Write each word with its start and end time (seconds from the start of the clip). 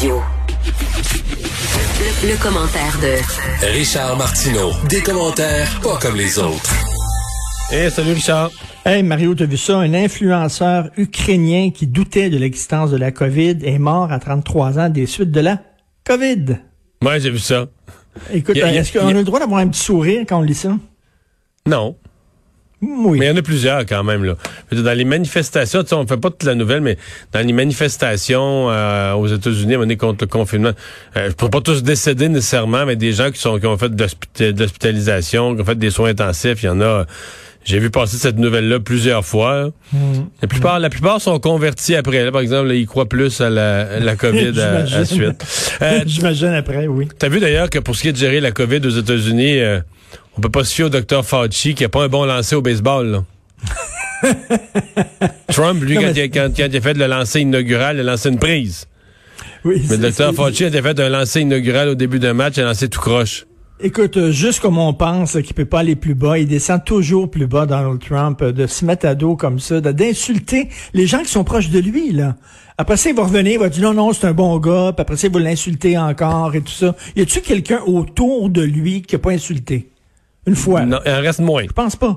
Radio. 0.00 0.22
Le, 2.22 2.42
commentaire 2.42 2.98
de 3.02 3.66
Richard 3.66 4.16
Martineau. 4.16 4.70
Des 4.88 5.02
commentaires 5.02 5.78
pas 5.82 5.98
comme 5.98 6.16
les 6.16 6.38
autres. 6.38 6.72
Eh, 7.70 7.90
salut 7.90 8.12
Richard. 8.12 8.50
Hey 8.86 9.02
Mario, 9.02 9.34
t'as 9.34 9.44
vu 9.44 9.58
ça? 9.58 9.76
Un 9.76 9.92
influenceur 9.92 10.88
ukrainien 10.96 11.70
qui 11.70 11.86
doutait 11.86 12.30
de 12.30 12.38
l'existence 12.38 12.90
de 12.90 12.96
la 12.96 13.10
COVID 13.12 13.58
est 13.62 13.78
mort 13.78 14.10
à 14.10 14.18
33 14.18 14.78
ans 14.78 14.88
des 14.88 15.04
suites 15.04 15.32
de 15.32 15.40
la 15.40 15.58
COVID. 16.04 16.46
Ouais, 17.04 17.20
j'ai 17.20 17.30
vu 17.30 17.38
ça. 17.38 17.66
Écoute, 18.32 18.56
est-ce 18.56 18.98
qu'on 18.98 19.06
a 19.06 19.12
le 19.12 19.24
droit 19.24 19.38
d'avoir 19.38 19.60
un 19.60 19.68
petit 19.68 19.82
sourire 19.82 20.24
quand 20.26 20.38
on 20.38 20.42
lit 20.42 20.54
ça? 20.54 20.78
Non. 21.66 21.98
Oui. 22.82 23.18
Mais 23.18 23.26
il 23.26 23.28
y 23.28 23.32
en 23.32 23.36
a 23.36 23.42
plusieurs 23.42 23.84
quand 23.86 24.02
même. 24.02 24.24
Là. 24.24 24.36
Dans 24.72 24.96
les 24.96 25.04
manifestations, 25.04 25.84
on 25.92 26.02
ne 26.02 26.06
fait 26.06 26.16
pas 26.16 26.30
toute 26.30 26.44
la 26.44 26.54
nouvelle, 26.54 26.80
mais 26.80 26.96
dans 27.32 27.46
les 27.46 27.52
manifestations 27.52 28.70
euh, 28.70 29.12
aux 29.14 29.26
États-Unis, 29.26 29.76
on 29.76 29.88
est 29.88 29.96
contre 29.96 30.24
le 30.24 30.28
confinement. 30.28 30.72
Euh, 31.16 31.30
je 31.38 31.44
ne 31.44 31.50
pas 31.50 31.60
tous 31.60 31.82
décéder 31.82 32.28
nécessairement, 32.28 32.86
mais 32.86 32.96
des 32.96 33.12
gens 33.12 33.30
qui 33.30 33.38
sont 33.38 33.58
qui 33.58 33.66
ont 33.66 33.76
fait 33.76 33.94
de 33.94 34.52
l'hospitalisation, 34.58 35.54
qui 35.54 35.62
ont 35.62 35.64
fait 35.64 35.78
des 35.78 35.90
soins 35.90 36.10
intensifs, 36.10 36.62
il 36.62 36.66
y 36.66 36.68
en 36.70 36.80
a. 36.80 37.06
J'ai 37.62 37.78
vu 37.78 37.90
passer 37.90 38.16
cette 38.16 38.38
nouvelle-là 38.38 38.80
plusieurs 38.80 39.24
fois. 39.24 39.70
Hmm. 39.92 40.24
La 40.40 40.48
plupart, 40.48 40.78
la 40.78 40.88
plupart 40.88 41.20
sont 41.20 41.38
convertis 41.38 41.94
après. 41.94 42.30
par 42.32 42.40
exemple, 42.40 42.72
ils 42.72 42.86
croient 42.86 43.08
plus 43.08 43.40
à 43.42 43.50
la, 43.50 44.00
la 44.00 44.16
COVID 44.16 44.58
à, 44.58 44.84
la 44.84 45.04
suite. 45.04 45.76
Euh, 45.82 46.00
J'imagine 46.06 46.48
après, 46.48 46.86
oui. 46.86 47.08
T'as 47.18 47.28
vu 47.28 47.38
d'ailleurs 47.38 47.68
que 47.68 47.78
pour 47.78 47.96
ce 47.96 48.02
qui 48.02 48.08
est 48.08 48.12
de 48.12 48.16
gérer 48.16 48.40
la 48.40 48.52
COVID 48.52 48.80
aux 48.86 48.90
États-Unis, 48.90 49.58
euh, 49.60 49.80
on 50.40 50.42
peut 50.42 50.48
pas 50.48 50.64
se 50.64 50.74
fier 50.74 50.84
au 50.84 50.88
docteur 50.88 51.22
Fauci 51.26 51.74
qui 51.74 51.84
a 51.84 51.90
pas 51.90 52.02
un 52.02 52.08
bon 52.08 52.24
lancer 52.24 52.56
au 52.56 52.62
baseball. 52.62 53.24
Trump, 55.48 55.82
lui, 55.82 55.96
quand, 55.96 56.12
il 56.16 56.20
a, 56.20 56.28
quand, 56.28 56.48
il 56.56 56.76
a 56.76 56.80
fait 56.80 56.94
le 56.94 57.06
lancer 57.06 57.40
inaugural, 57.40 57.96
il 57.96 58.00
a 58.00 58.12
lancé 58.12 58.30
une 58.30 58.38
prise. 58.38 58.86
Oui, 59.66 59.82
mais 59.90 59.98
le 59.98 60.02
docteur 60.04 60.32
Fauci 60.32 60.64
a 60.64 60.70
fait 60.70 60.98
un 60.98 61.10
lancer 61.10 61.42
inaugural 61.42 61.90
au 61.90 61.94
début 61.94 62.18
d'un 62.18 62.32
match, 62.32 62.54
il 62.56 62.62
a 62.62 62.64
lancé 62.64 62.88
tout 62.88 63.00
croche. 63.00 63.44
Écoute, 63.80 64.16
euh, 64.16 64.32
juste 64.32 64.60
comme 64.60 64.78
on 64.78 64.94
pense 64.94 65.32
qu'il 65.32 65.52
peut 65.52 65.66
pas 65.66 65.80
aller 65.80 65.94
plus 65.94 66.14
bas, 66.14 66.38
il 66.38 66.48
descend 66.48 66.82
toujours 66.82 67.30
plus 67.30 67.46
bas, 67.46 67.66
Donald 67.66 68.00
Trump, 68.00 68.40
euh, 68.40 68.52
de 68.52 68.66
se 68.66 68.86
mettre 68.86 69.06
à 69.06 69.14
dos 69.14 69.36
comme 69.36 69.58
ça, 69.58 69.82
d'insulter 69.82 70.70
les 70.94 71.06
gens 71.06 71.18
qui 71.18 71.28
sont 71.28 71.44
proches 71.44 71.68
de 71.68 71.80
lui, 71.80 72.12
là. 72.12 72.36
Après 72.78 72.96
ça, 72.96 73.10
il 73.10 73.16
va 73.16 73.24
revenir, 73.24 73.52
il 73.52 73.58
va 73.58 73.68
dire 73.68 73.82
non, 73.82 73.92
non, 73.92 74.12
c'est 74.14 74.26
un 74.26 74.32
bon 74.32 74.56
gars, 74.58 74.92
puis 74.96 75.02
après 75.02 75.18
ça, 75.18 75.26
il 75.26 75.34
va 75.34 75.40
l'insulter 75.40 75.98
encore 75.98 76.54
et 76.54 76.62
tout 76.62 76.72
ça. 76.72 76.96
Y 77.14 77.20
a-tu 77.20 77.42
quelqu'un 77.42 77.80
autour 77.86 78.48
de 78.48 78.62
lui 78.62 79.02
qui 79.02 79.16
a 79.16 79.18
pas 79.18 79.32
insulté? 79.32 79.90
Une 80.46 80.56
fois. 80.56 80.84
Non, 80.86 81.00
il 81.04 81.12
en 81.12 81.20
reste 81.20 81.40
moins. 81.40 81.64
Je 81.64 81.72
pense 81.72 81.96
pas. 81.96 82.16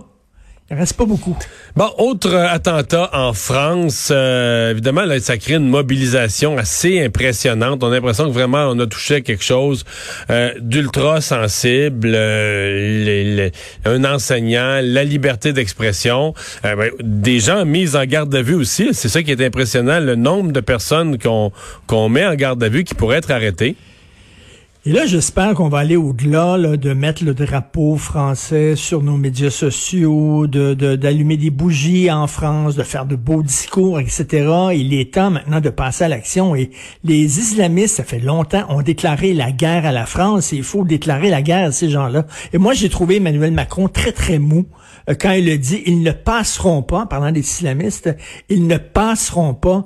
Il 0.71 0.77
reste 0.77 0.95
pas 0.95 1.05
beaucoup. 1.05 1.37
Bon, 1.75 1.89
autre 1.97 2.33
attentat 2.33 3.09
en 3.11 3.33
France. 3.33 4.09
Euh, 4.11 4.71
évidemment, 4.71 5.03
là, 5.03 5.19
ça 5.19 5.37
crée 5.37 5.55
une 5.55 5.67
mobilisation 5.67 6.57
assez 6.57 7.03
impressionnante. 7.03 7.83
On 7.83 7.91
a 7.91 7.95
l'impression 7.95 8.27
que 8.27 8.33
vraiment 8.33 8.69
on 8.69 8.79
a 8.79 8.87
touché 8.87 9.21
quelque 9.23 9.43
chose 9.43 9.83
euh, 10.29 10.53
d'ultra 10.61 11.19
sensible. 11.19 12.13
Euh, 12.15 13.49
un 13.83 14.05
enseignant, 14.05 14.79
la 14.81 15.03
liberté 15.03 15.51
d'expression. 15.51 16.33
Ben, 16.63 16.77
des 17.01 17.41
gens 17.41 17.65
mis 17.65 17.97
en 17.97 18.05
garde 18.05 18.33
à 18.33 18.41
vue 18.41 18.55
aussi. 18.55 18.93
C'est 18.93 19.09
ça 19.09 19.21
qui 19.21 19.31
est 19.31 19.45
impressionnant, 19.45 19.99
le 19.99 20.15
nombre 20.15 20.53
de 20.53 20.61
personnes 20.61 21.19
qu'on 21.19 21.51
qu'on 21.87 22.07
met 22.07 22.25
en 22.25 22.35
garde 22.35 22.63
à 22.63 22.69
vue 22.69 22.85
qui 22.85 22.95
pourraient 22.95 23.17
être 23.17 23.31
arrêtées. 23.31 23.75
Et 24.85 24.91
là, 24.91 25.05
j'espère 25.05 25.53
qu'on 25.53 25.69
va 25.69 25.77
aller 25.77 25.95
au-delà 25.95 26.57
de 26.57 26.91
mettre 26.91 27.23
le 27.23 27.33
drapeau 27.33 27.95
français 27.95 28.75
sur 28.75 29.01
nos 29.01 29.15
médias 29.15 29.49
sociaux, 29.49 30.45
de 30.45 30.73
d'allumer 30.73 31.37
des 31.37 31.51
bougies 31.51 32.11
en 32.11 32.27
France, 32.27 32.75
de 32.75 32.83
faire 32.83 33.05
de 33.05 33.15
beaux 33.15 33.43
discours, 33.43 34.01
etc. 34.01 34.45
Il 34.75 34.93
est 34.93 35.13
temps 35.13 35.31
maintenant 35.31 35.61
de 35.61 35.69
passer 35.69 36.03
à 36.03 36.09
l'action. 36.09 36.53
Et 36.53 36.69
les 37.05 37.39
islamistes, 37.39 37.95
ça 37.95 38.03
fait 38.03 38.19
longtemps, 38.19 38.65
ont 38.67 38.81
déclaré 38.81 39.33
la 39.33 39.53
guerre 39.53 39.85
à 39.85 39.93
la 39.93 40.05
France. 40.05 40.51
Il 40.51 40.63
faut 40.63 40.83
déclarer 40.83 41.29
la 41.29 41.41
guerre 41.41 41.69
à 41.69 41.71
ces 41.71 41.89
gens-là. 41.89 42.25
Et 42.51 42.57
moi, 42.57 42.73
j'ai 42.73 42.89
trouvé 42.89 43.15
Emmanuel 43.15 43.53
Macron 43.53 43.87
très, 43.87 44.11
très 44.11 44.37
mou 44.37 44.65
euh, 45.09 45.15
quand 45.17 45.31
il 45.31 45.49
a 45.49 45.55
dit, 45.55 45.81
ils 45.85 46.01
ne 46.01 46.11
passeront 46.11 46.83
pas, 46.83 47.05
parlant 47.05 47.31
des 47.31 47.39
islamistes, 47.39 48.13
ils 48.49 48.67
ne 48.67 48.75
passeront 48.75 49.53
pas. 49.53 49.85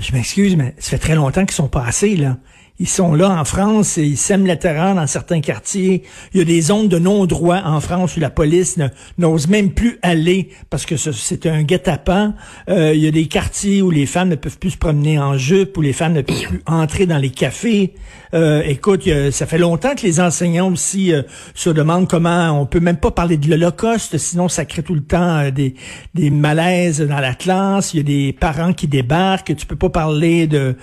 Je 0.00 0.14
m'excuse, 0.14 0.56
mais 0.56 0.74
ça 0.78 0.92
fait 0.92 0.98
très 0.98 1.16
longtemps 1.16 1.44
qu'ils 1.44 1.54
sont 1.54 1.68
passés, 1.68 2.16
là. 2.16 2.38
Ils 2.80 2.88
sont 2.88 3.12
là 3.14 3.30
en 3.30 3.44
France 3.44 3.98
et 3.98 4.04
ils 4.04 4.16
sèment 4.16 4.46
la 4.46 4.54
terreur 4.54 4.94
dans 4.94 5.06
certains 5.08 5.40
quartiers. 5.40 6.04
Il 6.32 6.38
y 6.38 6.42
a 6.42 6.44
des 6.44 6.60
zones 6.60 6.86
de 6.86 7.00
non-droit 7.00 7.60
en 7.64 7.80
France 7.80 8.16
où 8.16 8.20
la 8.20 8.30
police 8.30 8.78
n'ose 9.18 9.48
même 9.48 9.72
plus 9.72 9.98
aller 10.02 10.50
parce 10.70 10.86
que 10.86 10.96
c'est 10.96 11.46
un 11.46 11.64
guet-apens. 11.64 12.34
Euh, 12.68 12.94
il 12.94 13.02
y 13.02 13.08
a 13.08 13.10
des 13.10 13.26
quartiers 13.26 13.82
où 13.82 13.90
les 13.90 14.06
femmes 14.06 14.28
ne 14.28 14.36
peuvent 14.36 14.58
plus 14.58 14.70
se 14.70 14.78
promener 14.78 15.18
en 15.18 15.36
jupe, 15.36 15.76
où 15.76 15.80
les 15.80 15.92
femmes 15.92 16.12
ne 16.12 16.22
peuvent 16.22 16.40
plus 16.48 16.62
entrer 16.66 17.06
dans 17.06 17.18
les 17.18 17.30
cafés. 17.30 17.94
Euh, 18.34 18.62
écoute, 18.64 19.08
ça 19.32 19.46
fait 19.46 19.58
longtemps 19.58 19.96
que 19.96 20.02
les 20.02 20.20
enseignants 20.20 20.70
aussi 20.70 21.12
euh, 21.12 21.22
se 21.54 21.70
demandent 21.70 22.06
comment 22.06 22.60
on 22.60 22.66
peut 22.66 22.80
même 22.80 22.98
pas 22.98 23.10
parler 23.10 23.38
de 23.38 23.48
l'Holocauste, 23.48 24.18
sinon 24.18 24.48
ça 24.48 24.64
crée 24.66 24.82
tout 24.82 24.94
le 24.94 25.02
temps 25.02 25.50
des, 25.50 25.74
des 26.14 26.30
malaises 26.30 27.00
dans 27.00 27.20
la 27.20 27.34
classe. 27.34 27.92
Il 27.92 27.96
y 27.96 28.00
a 28.00 28.02
des 28.04 28.32
parents 28.32 28.72
qui 28.72 28.86
débarquent. 28.86 29.56
Tu 29.56 29.66
peux 29.66 29.76
pas 29.76 29.90
parler 29.90 30.46
de 30.46 30.76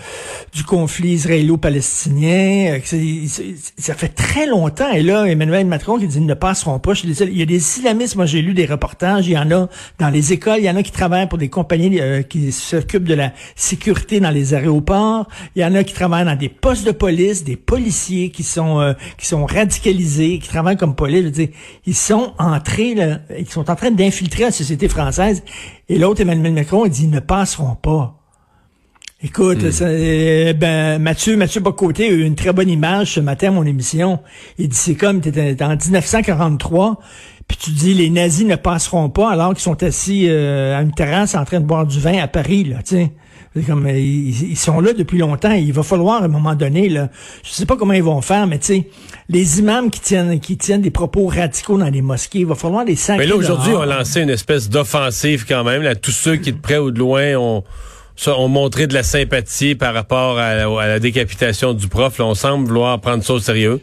du 0.53 0.63
conflit 0.63 1.11
israélo-palestinien 1.11 1.84
Euh, 2.07 2.79
ça 3.77 3.93
fait 3.93 4.09
très 4.09 4.47
longtemps. 4.47 4.91
Et 4.91 5.03
là, 5.03 5.25
Emmanuel 5.25 5.65
Macron 5.65 5.97
qui 5.97 6.07
dit 6.07 6.17
ils 6.17 6.25
ne 6.25 6.33
passeront 6.33 6.79
pas. 6.79 6.93
Il 7.03 7.37
y 7.37 7.41
a 7.41 7.45
des 7.45 7.55
islamistes, 7.55 8.15
moi 8.15 8.25
j'ai 8.25 8.41
lu 8.41 8.53
des 8.53 8.65
reportages, 8.65 9.27
il 9.27 9.33
y 9.33 9.37
en 9.37 9.51
a 9.51 9.67
dans 9.99 10.09
les 10.09 10.33
écoles, 10.33 10.57
il 10.59 10.65
y 10.65 10.69
en 10.69 10.75
a 10.75 10.83
qui 10.83 10.91
travaillent 10.91 11.27
pour 11.27 11.37
des 11.37 11.49
compagnies 11.49 11.99
euh, 11.99 12.21
qui 12.21 12.51
s'occupent 12.51 13.07
de 13.07 13.13
la 13.13 13.31
sécurité 13.55 14.19
dans 14.19 14.31
les 14.31 14.53
aéroports, 14.53 15.27
il 15.55 15.61
y 15.61 15.65
en 15.65 15.75
a 15.75 15.83
qui 15.83 15.93
travaillent 15.93 16.25
dans 16.25 16.35
des 16.35 16.49
postes 16.49 16.85
de 16.85 16.91
police, 16.91 17.43
des 17.43 17.57
policiers 17.57 18.29
qui 18.29 18.43
sont 18.43 18.79
euh, 18.79 18.93
qui 19.17 19.27
sont 19.27 19.45
radicalisés, 19.45 20.39
qui 20.39 20.49
travaillent 20.49 20.77
comme 20.77 20.95
police. 20.95 21.31
Je 21.35 21.41
veux 21.43 21.49
ils 21.85 21.95
sont 21.95 22.33
entrés, 22.39 22.95
là, 22.95 23.19
ils 23.37 23.49
sont 23.49 23.69
en 23.69 23.75
train 23.75 23.91
d'infiltrer 23.91 24.43
la 24.43 24.51
société 24.51 24.87
française. 24.87 25.43
Et 25.87 25.97
l'autre, 25.97 26.21
Emmanuel 26.21 26.53
Macron, 26.53 26.85
il 26.85 26.91
dit 26.91 27.03
ils 27.03 27.09
ne 27.09 27.19
passeront 27.19 27.75
pas. 27.75 28.24
Écoute, 29.25 29.63
hmm. 29.63 29.71
euh, 29.81 30.53
ben, 30.53 31.01
Mathieu, 31.01 31.35
Mathieu 31.35 31.59
Bocoté 31.59 32.05
a 32.05 32.09
eu 32.09 32.21
une 32.21 32.35
très 32.35 32.53
bonne 32.53 32.69
image 32.69 33.13
ce 33.13 33.19
matin 33.19 33.47
à 33.47 33.51
mon 33.51 33.65
émission. 33.65 34.19
Il 34.59 34.69
dit, 34.69 34.77
c'est 34.77 34.93
comme, 34.93 35.19
t'étais 35.19 35.63
en 35.63 35.75
1943, 35.75 36.99
puis 37.47 37.57
tu 37.57 37.71
dis, 37.71 37.95
les 37.95 38.11
nazis 38.11 38.45
ne 38.45 38.55
passeront 38.55 39.09
pas 39.09 39.31
alors 39.31 39.55
qu'ils 39.55 39.63
sont 39.63 39.81
assis 39.81 40.27
euh, 40.29 40.77
à 40.77 40.83
une 40.83 40.91
terrasse 40.91 41.33
en 41.33 41.43
train 41.43 41.59
de 41.59 41.65
boire 41.65 41.87
du 41.87 41.99
vin 41.99 42.19
à 42.21 42.27
Paris, 42.27 42.65
là, 42.65 42.83
tu 42.83 42.97
sais. 42.97 43.11
Comme, 43.65 43.87
euh, 43.87 43.97
ils, 43.97 44.57
sont 44.57 44.79
là 44.79 44.93
depuis 44.93 45.17
longtemps. 45.17 45.53
Il 45.53 45.73
va 45.73 45.81
falloir 45.81 46.21
à 46.21 46.25
un 46.25 46.27
moment 46.27 46.53
donné, 46.53 46.87
là, 46.87 47.09
je 47.41 47.49
sais 47.49 47.65
pas 47.65 47.77
comment 47.77 47.93
ils 47.93 48.03
vont 48.03 48.21
faire, 48.21 48.45
mais 48.45 48.59
tu 48.59 48.65
sais, 48.65 48.89
les 49.29 49.57
imams 49.57 49.89
qui 49.89 50.01
tiennent 50.01 50.39
qui 50.39 50.55
tiennent 50.55 50.81
des 50.81 50.91
propos 50.91 51.25
radicaux 51.25 51.79
dans 51.79 51.89
les 51.89 52.03
mosquées, 52.03 52.39
il 52.39 52.45
va 52.45 52.53
falloir 52.53 52.85
les 52.85 52.95
sacrer. 52.95 53.25
Mais 53.25 53.29
là 53.31 53.37
aujourd'hui, 53.37 53.73
on 53.73 53.81
a 53.81 53.85
lancé 53.87 54.21
une 54.21 54.29
espèce 54.29 54.69
d'offensive 54.69 55.45
quand 55.47 55.63
même. 55.63 55.81
Là, 55.81 55.95
tous 55.95 56.11
ceux 56.11 56.35
qui 56.35 56.51
de 56.51 56.59
près 56.59 56.77
ou 56.77 56.91
de 56.91 56.99
loin 56.99 57.35
ont 57.37 57.63
ont 58.27 58.47
montré 58.47 58.87
de 58.87 58.93
la 58.93 59.03
sympathie 59.03 59.75
par 59.75 59.93
rapport 59.93 60.37
à, 60.39 60.55
la 60.87 60.99
décapitation 60.99 61.73
du 61.73 61.87
prof. 61.87 62.17
Là, 62.17 62.25
on 62.25 62.35
semble 62.35 62.67
vouloir 62.67 62.99
prendre 62.99 63.23
ça 63.23 63.33
au 63.33 63.39
sérieux. 63.39 63.81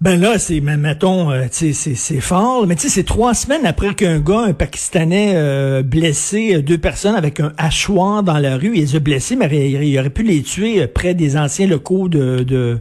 Ben 0.00 0.20
là, 0.20 0.38
c'est, 0.38 0.60
mettons, 0.60 1.30
euh, 1.30 1.46
c'est, 1.50 1.72
c'est 1.72 2.20
fort, 2.20 2.66
mais 2.66 2.74
tu 2.74 2.82
sais, 2.82 2.88
c'est 2.90 3.04
trois 3.04 3.32
semaines 3.32 3.64
après 3.64 3.94
qu'un 3.94 4.18
gars, 4.18 4.40
un 4.40 4.52
Pakistanais, 4.52 5.32
euh, 5.34 5.82
blessé 5.82 6.56
euh, 6.56 6.62
deux 6.62 6.76
personnes 6.76 7.14
avec 7.14 7.40
un 7.40 7.54
hachoir 7.56 8.22
dans 8.22 8.38
la 8.38 8.58
rue. 8.58 8.72
Il 8.74 8.82
les 8.82 8.96
a 8.96 8.98
blessés, 8.98 9.34
mais 9.34 9.70
il, 9.70 9.98
aurait 9.98 10.10
pu 10.10 10.22
les 10.22 10.42
tuer 10.42 10.86
près 10.88 11.14
des 11.14 11.38
anciens 11.38 11.66
locaux 11.66 12.08
de, 12.08 12.42
de, 12.42 12.80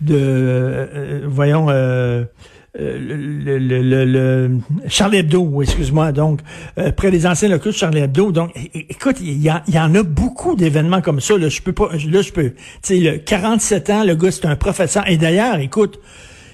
de 0.00 1.22
voyons, 1.26 1.66
euh, 1.70 2.24
le, 2.78 3.58
le, 3.58 4.04
le, 4.04 4.50
Charlie 4.86 5.18
Hebdo, 5.18 5.62
excuse-moi, 5.62 6.12
donc 6.12 6.40
euh, 6.78 6.92
près 6.92 7.10
des 7.10 7.26
anciens 7.26 7.48
locaux 7.48 7.70
de 7.70 7.74
Charlie 7.74 8.00
Hebdo. 8.00 8.30
Donc, 8.30 8.52
écoute, 8.74 9.16
il 9.20 9.42
y, 9.42 9.46
y, 9.46 9.78
en 9.78 9.94
a 9.94 10.02
beaucoup 10.02 10.54
d'événements 10.54 11.00
comme 11.00 11.20
ça. 11.20 11.36
Là, 11.36 11.48
je 11.48 11.60
peux 11.62 11.72
pas, 11.72 11.88
là, 11.92 12.22
je 12.22 12.32
peux. 12.32 12.50
Tu 12.82 13.02
sais, 13.02 13.22
47 13.24 13.90
ans, 13.90 14.04
le 14.04 14.14
gars, 14.14 14.30
c'est 14.30 14.46
un 14.46 14.56
professeur. 14.56 15.08
Et 15.08 15.16
d'ailleurs, 15.16 15.58
écoute, 15.58 15.98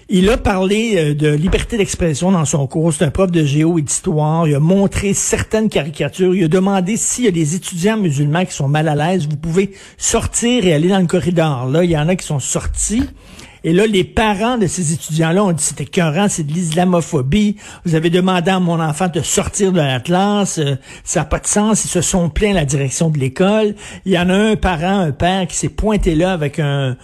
il 0.08 0.30
a 0.30 0.36
parlé 0.36 0.94
euh, 0.96 1.14
de 1.14 1.28
liberté 1.28 1.76
d'expression 1.76 2.30
dans 2.30 2.44
son 2.44 2.66
cours. 2.68 2.92
C'est 2.92 3.04
un 3.04 3.10
prof 3.10 3.30
de 3.30 3.44
géo 3.44 3.76
et 3.78 3.82
d'histoire. 3.82 4.46
Il 4.46 4.54
a 4.54 4.60
montré 4.60 5.12
certaines 5.14 5.68
caricatures. 5.68 6.34
Il 6.34 6.44
a 6.44 6.48
demandé 6.48 6.96
s'il 6.96 7.24
y 7.24 7.28
a 7.28 7.32
des 7.32 7.56
étudiants 7.56 7.96
musulmans 7.96 8.44
qui 8.44 8.52
sont 8.54 8.68
mal 8.68 8.88
à 8.88 8.94
l'aise, 8.94 9.26
vous 9.28 9.36
pouvez 9.36 9.72
sortir 9.98 10.64
et 10.64 10.72
aller 10.72 10.88
dans 10.88 11.00
le 11.00 11.06
corridor. 11.06 11.66
Là, 11.66 11.82
il 11.82 11.90
y 11.90 11.98
en 11.98 12.08
a 12.08 12.14
qui 12.14 12.24
sont 12.24 12.38
sortis. 12.38 13.02
Et 13.66 13.72
là, 13.72 13.84
les 13.84 14.04
parents 14.04 14.58
de 14.58 14.68
ces 14.68 14.92
étudiants-là 14.92 15.44
ont 15.44 15.50
dit 15.50 15.60
c'était 15.60 15.82
écœurant, 15.82 16.28
c'est 16.28 16.44
de 16.44 16.52
l'islamophobie. 16.52 17.56
Vous 17.84 17.96
avez 17.96 18.10
demandé 18.10 18.52
à 18.52 18.60
mon 18.60 18.78
enfant 18.78 19.08
de 19.08 19.20
sortir 19.22 19.72
de 19.72 19.78
l'Atlas. 19.78 20.60
Euh, 20.60 20.76
ça 21.02 21.20
n'a 21.20 21.26
pas 21.26 21.40
de 21.40 21.48
sens. 21.48 21.84
Ils 21.84 21.88
se 21.88 22.00
sont 22.00 22.28
plaints 22.28 22.52
à 22.52 22.54
la 22.54 22.64
direction 22.64 23.10
de 23.10 23.18
l'école. 23.18 23.74
Il 24.04 24.12
y 24.12 24.18
en 24.20 24.30
a 24.30 24.36
un 24.36 24.54
parent, 24.54 25.00
un 25.00 25.10
père 25.10 25.48
qui 25.48 25.56
s'est 25.56 25.68
pointé 25.68 26.14
là 26.14 26.32
avec 26.32 26.60
un, 26.60 26.96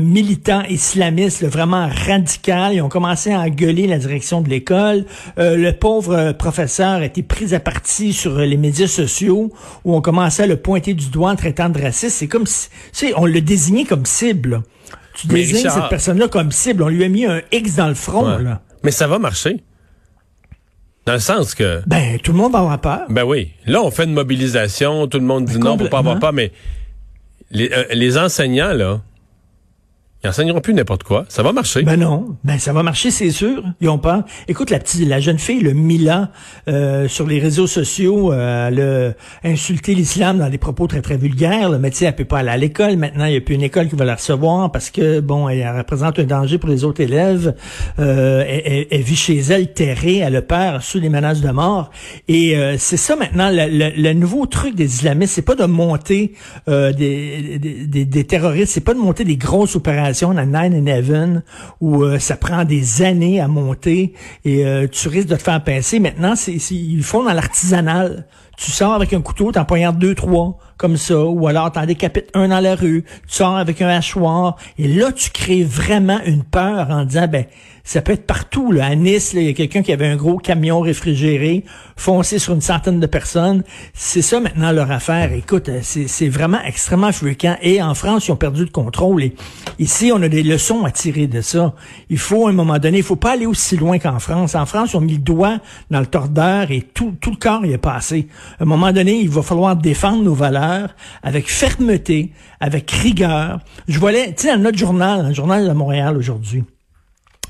militant 0.00 0.62
islamiste 0.70 1.44
vraiment 1.44 1.88
radical. 2.06 2.74
Ils 2.74 2.80
ont 2.80 2.88
commencé 2.88 3.32
à 3.32 3.40
engueuler 3.40 3.88
la 3.88 3.98
direction 3.98 4.40
de 4.40 4.48
l'école. 4.48 5.04
Euh, 5.40 5.56
le 5.56 5.72
pauvre 5.72 6.30
professeur 6.30 7.00
a 7.00 7.04
été 7.04 7.24
pris 7.24 7.54
à 7.54 7.60
partie 7.60 8.12
sur 8.12 8.38
les 8.38 8.56
médias 8.56 8.86
sociaux 8.86 9.52
où 9.84 9.96
on 9.96 10.00
commençait 10.00 10.44
à 10.44 10.46
le 10.46 10.58
pointer 10.58 10.94
du 10.94 11.10
doigt 11.10 11.32
en 11.32 11.36
traitant 11.36 11.70
de 11.70 11.82
raciste. 11.82 12.18
C'est 12.18 12.28
comme 12.28 12.46
si, 12.46 13.12
on 13.16 13.26
le 13.26 13.40
désignait 13.40 13.84
comme 13.84 14.06
cible. 14.06 14.62
Tu 15.14 15.26
désignes 15.26 15.70
cette 15.70 15.88
personne-là 15.88 16.28
comme 16.28 16.52
cible. 16.52 16.82
On 16.82 16.88
lui 16.88 17.04
a 17.04 17.08
mis 17.08 17.26
un 17.26 17.40
X 17.52 17.76
dans 17.76 17.88
le 17.88 17.94
front. 17.94 18.38
Là. 18.38 18.62
Mais 18.82 18.90
ça 18.90 19.06
va 19.06 19.18
marcher. 19.18 19.62
Dans 21.04 21.14
le 21.14 21.18
sens 21.18 21.54
que. 21.54 21.82
Ben, 21.86 22.18
tout 22.20 22.32
le 22.32 22.38
monde 22.38 22.52
va 22.52 22.60
avoir 22.60 22.80
peur. 22.80 23.00
Ben 23.08 23.24
oui. 23.24 23.52
Là, 23.66 23.82
on 23.82 23.90
fait 23.90 24.04
une 24.04 24.12
mobilisation, 24.12 25.08
tout 25.08 25.18
le 25.18 25.24
monde 25.24 25.46
dit 25.46 25.58
non, 25.58 25.76
faut 25.76 25.88
pas 25.88 25.98
avoir 25.98 26.18
peur, 26.18 26.32
mais 26.32 26.52
les, 27.50 27.70
euh, 27.72 27.84
les 27.92 28.18
enseignants, 28.18 28.72
là, 28.72 29.00
ils 30.24 30.28
enseigneront 30.28 30.60
plus 30.60 30.72
n'importe 30.72 31.02
quoi. 31.02 31.24
Ça 31.28 31.42
va 31.42 31.52
marcher. 31.52 31.82
Ben 31.82 31.96
non. 31.96 32.36
Ben 32.44 32.58
ça 32.58 32.72
va 32.72 32.84
marcher, 32.84 33.10
c'est 33.10 33.30
sûr. 33.30 33.64
Ils 33.80 33.88
ont 33.88 33.98
peur. 33.98 34.22
Écoute, 34.46 34.70
la 34.70 34.78
petite, 34.78 35.08
la 35.08 35.18
jeune 35.18 35.38
fille, 35.38 35.60
le 35.60 35.72
Mila, 35.72 36.30
euh, 36.68 37.08
sur 37.08 37.26
les 37.26 37.40
réseaux 37.40 37.66
sociaux, 37.66 38.32
euh, 38.32 38.68
elle 38.68 38.80
a 39.46 39.50
insulté 39.50 39.96
l'islam 39.96 40.38
dans 40.38 40.48
des 40.48 40.58
propos 40.58 40.86
très, 40.86 41.02
très 41.02 41.16
vulgaires. 41.16 41.70
Le 41.70 41.78
métier, 41.80 42.06
elle 42.06 42.14
peut 42.14 42.24
pas 42.24 42.38
aller 42.38 42.50
à 42.50 42.56
l'école. 42.56 42.96
Maintenant, 42.96 43.24
il 43.24 43.32
n'y 43.32 43.36
a 43.36 43.40
plus 43.40 43.56
une 43.56 43.62
école 43.62 43.88
qui 43.88 43.96
va 43.96 44.04
la 44.04 44.14
recevoir 44.14 44.70
parce 44.70 44.90
que, 44.90 45.18
bon, 45.18 45.48
elle 45.48 45.68
représente 45.76 46.20
un 46.20 46.24
danger 46.24 46.58
pour 46.58 46.68
les 46.68 46.84
autres 46.84 47.00
élèves. 47.00 47.54
Euh, 47.98 48.44
elle, 48.90 49.02
vit 49.02 49.16
chez 49.16 49.38
elle 49.38 49.72
terrée. 49.72 50.18
Elle 50.18 50.36
a 50.36 50.42
peur 50.42 50.84
sous 50.84 51.00
les 51.00 51.08
menaces 51.08 51.40
de 51.40 51.50
mort. 51.50 51.90
Et 52.28 52.56
euh, 52.56 52.76
c'est 52.78 52.96
ça 52.96 53.16
maintenant, 53.16 53.50
le, 53.50 54.12
nouveau 54.12 54.46
truc 54.46 54.76
des 54.76 54.84
islamistes, 54.84 55.34
c'est 55.34 55.42
pas 55.42 55.56
de 55.56 55.64
monter 55.64 56.34
euh, 56.68 56.92
des, 56.92 57.58
des, 57.58 58.04
des 58.04 58.24
terroristes, 58.24 58.72
c'est 58.72 58.84
pas 58.84 58.94
de 58.94 59.00
monter 59.00 59.24
des 59.24 59.36
grosses 59.36 59.74
opérations 59.74 60.11
à 60.12 60.44
9-11 60.44 61.42
où 61.80 62.02
euh, 62.02 62.18
ça 62.18 62.36
prend 62.36 62.64
des 62.64 63.02
années 63.02 63.40
à 63.40 63.48
monter 63.48 64.12
et 64.44 64.66
euh, 64.66 64.86
tu 64.86 65.08
risques 65.08 65.28
de 65.28 65.36
te 65.36 65.42
faire 65.42 65.62
pincer. 65.62 65.98
Maintenant, 65.98 66.34
c'est, 66.36 66.52
ils 66.52 67.02
font 67.02 67.24
dans 67.24 67.32
l'artisanal. 67.32 68.26
Tu 68.56 68.70
sors 68.70 68.92
avec 68.92 69.12
un 69.12 69.22
couteau, 69.22 69.50
t'en 69.50 69.64
poignardes 69.64 69.98
deux, 69.98 70.14
trois, 70.14 70.58
comme 70.76 70.96
ça, 70.96 71.24
ou 71.24 71.46
alors 71.48 71.72
t'en 71.72 71.86
décapites 71.86 72.28
un 72.34 72.48
dans 72.48 72.60
la 72.60 72.74
rue, 72.74 73.04
tu 73.26 73.34
sors 73.34 73.56
avec 73.56 73.80
un 73.80 73.88
hachoir, 73.88 74.56
et 74.78 74.88
là, 74.88 75.10
tu 75.10 75.30
crées 75.30 75.64
vraiment 75.64 76.20
une 76.26 76.44
peur 76.44 76.90
en 76.90 77.04
disant, 77.04 77.28
ben, 77.28 77.46
ça 77.84 78.00
peut 78.00 78.12
être 78.12 78.26
partout. 78.26 78.72
Là. 78.72 78.86
À 78.86 78.94
Nice, 78.94 79.32
il 79.34 79.42
y 79.42 79.48
a 79.48 79.52
quelqu'un 79.52 79.82
qui 79.82 79.92
avait 79.92 80.06
un 80.06 80.16
gros 80.16 80.38
camion 80.38 80.80
réfrigéré, 80.80 81.64
foncé 81.96 82.38
sur 82.38 82.54
une 82.54 82.60
centaine 82.60 83.00
de 83.00 83.06
personnes. 83.06 83.62
C'est 83.94 84.22
ça 84.22 84.40
maintenant 84.40 84.72
leur 84.72 84.90
affaire. 84.90 85.32
Écoute, 85.32 85.68
euh, 85.68 85.80
c'est 85.82 86.28
vraiment 86.28 86.62
extrêmement 86.64 87.12
fréquent. 87.12 87.56
Et 87.62 87.82
en 87.82 87.94
France, 87.94 88.28
ils 88.28 88.32
ont 88.32 88.36
perdu 88.36 88.64
le 88.64 88.70
contrôle. 88.70 89.22
Et 89.22 89.34
ici, 89.78 90.12
on 90.14 90.22
a 90.22 90.28
des 90.28 90.42
leçons 90.42 90.84
à 90.84 90.90
tirer 90.90 91.26
de 91.26 91.40
ça. 91.40 91.74
Il 92.08 92.18
faut, 92.18 92.46
à 92.46 92.50
un 92.50 92.54
moment 92.54 92.78
donné, 92.78 92.98
il 92.98 93.04
faut 93.04 93.16
pas 93.16 93.32
aller 93.32 93.46
aussi 93.46 93.76
loin 93.76 93.98
qu'en 93.98 94.18
France. 94.18 94.54
En 94.54 94.66
France, 94.66 94.92
ils 94.92 94.96
ont 94.96 95.00
mis 95.00 95.14
le 95.14 95.18
doigt 95.18 95.58
dans 95.90 96.00
le 96.00 96.06
tordeur 96.06 96.70
et 96.70 96.82
tout, 96.82 97.14
le 97.26 97.36
corps 97.36 97.64
y 97.66 97.72
est 97.72 97.78
passé. 97.78 98.28
À 98.58 98.62
un 98.62 98.66
moment 98.66 98.92
donné, 98.92 99.18
il 99.18 99.28
va 99.28 99.42
falloir 99.42 99.76
défendre 99.76 100.22
nos 100.22 100.34
valeurs 100.34 100.94
avec 101.22 101.50
fermeté, 101.50 102.32
avec 102.60 102.90
rigueur. 102.90 103.60
Je 103.88 103.98
voulais, 103.98 104.34
tu 104.34 104.42
sais, 104.42 104.54
dans 104.54 104.62
notre 104.62 104.78
journal, 104.78 105.28
le 105.28 105.34
journal 105.34 105.66
de 105.66 105.72
Montréal 105.72 106.16
aujourd'hui, 106.16 106.64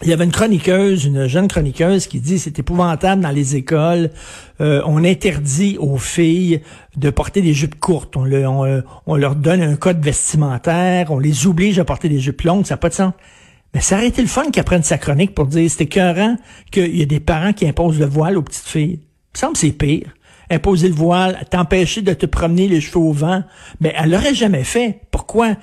il 0.02 0.08
y 0.08 0.12
avait 0.12 0.25
une 0.25 0.32
chroniqueuse, 0.32 1.04
une 1.04 1.28
jeune 1.28 1.46
chroniqueuse 1.46 2.08
qui 2.08 2.20
dit 2.20 2.38
c'est 2.38 2.58
épouvantable 2.58 3.22
dans 3.22 3.31
les 3.31 3.54
écoles. 3.54 4.10
Euh, 4.60 4.82
on 4.84 5.04
interdit 5.04 5.76
aux 5.78 5.96
filles 5.96 6.60
de 6.96 7.10
porter 7.10 7.40
des 7.40 7.52
jupes 7.52 7.78
courtes. 7.78 8.16
On, 8.16 8.26
euh, 8.26 8.81
on, 9.06 9.16
leur 9.16 9.37
donne 9.37 9.62
un 9.62 9.76
code 9.76 10.04
vestimentaire. 10.04 11.12
On 11.12 11.19
les 11.19 11.46
oblige 11.46 11.78
à 11.78 11.84
porter 11.84 12.08
des 12.08 12.19
jupes 12.19 12.43
longues. 12.43 12.66
Ça 12.66 12.75
n'a 12.75 12.78
pas 12.78 12.88
de 12.88 12.94
sens. 12.94 13.12
Mais 13.75 13.81
ça 13.81 13.96
aurait 13.96 14.08
été 14.08 14.22
le 14.22 14.28
fun 14.28 14.50
qu'elle 14.50 14.64
prenne 14.64 14.82
sa 14.82 14.99
chronique 14.99 15.34
pour 15.34 15.46
dire 15.46 15.70
c'était 15.70 15.84
écœurant 15.84 16.37
qu'il 16.70 16.96
y 16.96 17.02
a 17.02 17.06
des 17.06 17.20
parents 17.20 17.52
qui 17.52 17.66
imposent 17.66 18.00
le 18.00 18.06
voile 18.06 18.37
aux 18.37 18.43
petites 18.43 18.66
filles. 18.66 18.98
Il 19.00 19.37
me 19.37 19.38
semble 19.38 19.52
que 19.52 19.60
c'est 19.60 19.72
pire. 19.72 20.08
Imposer 20.50 20.88
le 20.88 20.94
voile, 20.94 21.44
t'empêcher 21.48 22.02
de 22.02 22.12
te 22.12 22.26
promener 22.26 22.66
les 22.66 22.81
cheveux 22.81 22.98
au 22.98 23.12
vent. 23.12 23.44
Mais 23.81 23.94
elle 23.96 24.10
l'aurait 24.10 24.34
jamais 24.34 24.64
fait. 24.64 25.00
Pourquoi? 25.10 25.55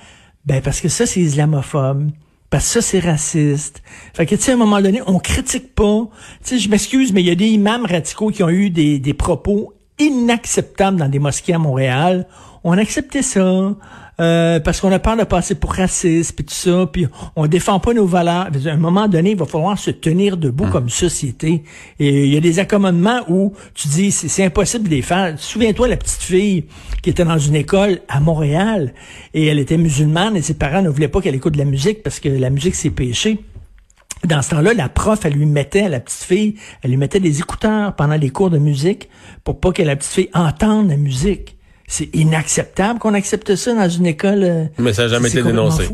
Ben 0.46 0.62
parce 0.62 0.80
que 0.80 0.88
ça, 0.88 1.04
c'est 1.04 1.20
islamophobe 1.20 2.10
parce 2.50 2.64
ça, 2.64 2.82
c'est 2.82 2.98
raciste. 2.98 3.80
Fait 4.12 4.26
que, 4.26 4.34
tu 4.34 4.42
sais, 4.42 4.50
à 4.50 4.54
un 4.54 4.58
moment 4.58 4.82
donné, 4.82 5.00
on 5.06 5.20
critique 5.20 5.72
pas. 5.74 6.08
Tu 6.44 6.56
sais, 6.56 6.58
je 6.58 6.68
m'excuse, 6.68 7.12
mais 7.12 7.22
il 7.22 7.28
y 7.28 7.30
a 7.30 7.36
des 7.36 7.46
imams 7.46 7.86
radicaux 7.86 8.30
qui 8.30 8.42
ont 8.42 8.48
eu 8.48 8.70
des, 8.70 8.98
des 8.98 9.14
propos 9.14 9.72
inacceptables 10.00 10.98
dans 10.98 11.08
des 11.08 11.20
mosquées 11.20 11.54
à 11.54 11.58
Montréal. 11.58 12.26
On 12.64 12.72
a 12.72 12.80
accepté 12.80 13.22
ça. 13.22 13.74
Euh, 14.20 14.60
parce 14.60 14.80
qu'on 14.80 14.92
a 14.92 14.98
peur 14.98 15.16
de 15.16 15.24
passer 15.24 15.54
pour 15.54 15.72
raciste 15.72 16.36
puis 16.36 16.44
tout 16.44 16.54
ça, 16.54 16.86
puis 16.92 17.06
on 17.36 17.46
défend 17.46 17.80
pas 17.80 17.94
nos 17.94 18.06
valeurs. 18.06 18.48
À 18.66 18.68
un 18.68 18.76
moment 18.76 19.08
donné, 19.08 19.30
il 19.30 19.36
va 19.36 19.46
falloir 19.46 19.78
se 19.78 19.90
tenir 19.90 20.36
debout 20.36 20.64
hum. 20.64 20.70
comme 20.70 20.88
société. 20.90 21.62
Et 21.98 22.26
il 22.26 22.34
y 22.34 22.36
a 22.36 22.40
des 22.40 22.58
accommodements 22.58 23.22
où 23.28 23.54
tu 23.74 23.88
dis 23.88 24.10
c'est 24.10 24.44
impossible 24.44 24.84
de 24.84 24.90
les 24.90 25.02
faire. 25.02 25.34
Souviens-toi 25.38 25.88
la 25.88 25.96
petite 25.96 26.22
fille 26.22 26.64
qui 27.02 27.10
était 27.10 27.24
dans 27.24 27.38
une 27.38 27.54
école 27.54 28.00
à 28.08 28.20
Montréal 28.20 28.92
et 29.32 29.46
elle 29.46 29.58
était 29.58 29.78
musulmane 29.78 30.36
et 30.36 30.42
ses 30.42 30.54
parents 30.54 30.82
ne 30.82 30.90
voulaient 30.90 31.08
pas 31.08 31.20
qu'elle 31.22 31.34
écoute 31.34 31.54
de 31.54 31.58
la 31.58 31.64
musique 31.64 32.02
parce 32.02 32.20
que 32.20 32.28
la 32.28 32.50
musique 32.50 32.74
c'est 32.74 32.90
péché. 32.90 33.38
Dans 34.26 34.42
ce 34.42 34.50
temps-là, 34.50 34.74
la 34.74 34.90
prof, 34.90 35.24
elle 35.24 35.32
lui 35.32 35.46
mettait 35.46 35.84
à 35.84 35.88
la 35.88 35.98
petite 35.98 36.22
fille, 36.22 36.54
elle 36.82 36.90
lui 36.90 36.98
mettait 36.98 37.20
des 37.20 37.38
écouteurs 37.38 37.96
pendant 37.96 38.16
les 38.16 38.28
cours 38.28 38.50
de 38.50 38.58
musique 38.58 39.08
pour 39.44 39.60
pas 39.60 39.72
que 39.72 39.80
la 39.80 39.96
petite 39.96 40.12
fille 40.12 40.30
entende 40.34 40.90
la 40.90 40.98
musique. 40.98 41.56
C'est 41.92 42.08
inacceptable 42.14 43.00
qu'on 43.00 43.14
accepte 43.14 43.56
ça 43.56 43.74
dans 43.74 43.88
une 43.88 44.06
école. 44.06 44.44
Euh, 44.44 44.64
Mais 44.78 44.92
ça 44.92 45.02
n'a 45.02 45.08
jamais 45.08 45.28
été 45.28 45.42
dénoncé. 45.42 45.88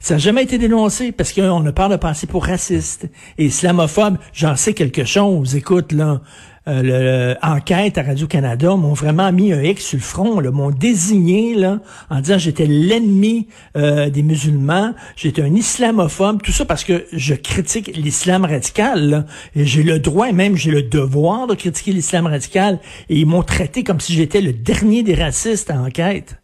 Ça 0.00 0.14
n'a 0.14 0.18
jamais 0.18 0.42
été 0.42 0.58
dénoncé 0.58 1.12
parce 1.12 1.32
qu'on 1.32 1.64
a 1.64 1.72
peur 1.72 1.88
de 1.88 1.94
passer 1.94 2.26
pour 2.26 2.46
raciste 2.46 3.06
et 3.38 3.44
islamophobe. 3.44 4.16
J'en 4.32 4.56
sais 4.56 4.74
quelque 4.74 5.04
chose. 5.04 5.54
Écoute, 5.54 5.92
là, 5.92 6.20
euh, 6.68 7.34
enquête 7.42 7.96
à 7.96 8.02
Radio-Canada 8.02 8.76
m'ont 8.76 8.92
vraiment 8.92 9.32
mis 9.32 9.52
un 9.52 9.62
X 9.62 9.84
sur 9.84 9.98
le 9.98 10.02
front, 10.02 10.52
m'ont 10.52 10.70
désigné 10.70 11.54
là, 11.54 11.80
en 12.10 12.20
disant 12.20 12.38
j'étais 12.38 12.66
l'ennemi 12.66 13.48
euh, 13.76 14.10
des 14.10 14.22
musulmans, 14.22 14.94
j'étais 15.16 15.42
un 15.42 15.54
islamophobe, 15.54 16.42
tout 16.42 16.52
ça 16.52 16.64
parce 16.64 16.84
que 16.84 17.06
je 17.12 17.34
critique 17.34 17.96
l'islam 17.96 18.44
radical. 18.44 19.26
et 19.56 19.64
j'ai 19.64 19.82
le 19.82 19.98
droit 19.98 20.30
même 20.32 20.56
j'ai 20.56 20.70
le 20.70 20.82
devoir 20.82 21.46
de 21.46 21.54
critiquer 21.54 21.92
l'islam 21.92 22.26
radical. 22.26 22.78
Et 23.08 23.18
ils 23.18 23.26
m'ont 23.26 23.42
traité 23.42 23.82
comme 23.84 24.00
si 24.00 24.12
j'étais 24.12 24.40
le 24.40 24.52
dernier 24.52 25.02
des 25.02 25.14
racistes 25.14 25.70
à 25.70 25.80
enquête. 25.80 26.39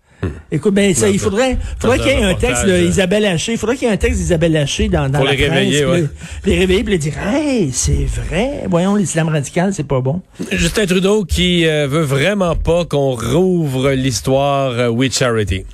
Écoute, 0.50 0.74
ben 0.74 0.94
ça, 0.94 1.08
il 1.08 1.18
faudrait, 1.18 1.58
faudrait 1.78 1.98
qu'il 1.98 2.08
y 2.08 2.10
ait 2.10 2.24
un 2.24 2.34
texte 2.34 2.66
d'Isabelle 2.66 3.26
Haché. 3.26 3.52
Il 3.52 3.58
faudrait 3.58 3.76
qu'il 3.76 3.86
y 3.86 3.90
ait 3.90 3.94
un 3.94 3.98
texte 3.98 4.18
d'Isabelle 4.18 4.56
Haché 4.56 4.88
dans, 4.88 5.08
dans 5.08 5.18
Pour 5.18 5.26
la 5.26 5.34
les 5.34 5.46
réveiller, 5.46 5.84
ouais. 5.84 6.04
les, 6.44 6.58
réveiller 6.58 6.80
et 6.80 6.84
les 6.84 6.98
dire, 6.98 7.14
hey, 7.18 7.70
c'est 7.72 8.06
vrai. 8.06 8.64
Voyons, 8.68 8.96
l'islam 8.96 9.28
radical, 9.28 9.72
c'est 9.74 9.86
pas 9.86 10.00
bon. 10.00 10.22
Justin 10.52 10.86
Trudeau 10.86 11.24
qui 11.24 11.66
euh, 11.66 11.86
veut 11.86 12.02
vraiment 12.02 12.56
pas 12.56 12.84
qu'on 12.84 13.12
rouvre 13.12 13.92
l'histoire 13.92 14.70
euh, 14.72 14.88
We 14.88 15.12
Charity. 15.12 15.64